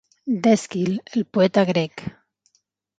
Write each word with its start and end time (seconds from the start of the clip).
D'Èsquil, 0.47 0.89
el 1.19 1.27
poeta 1.39 1.67
grec. 1.73 2.07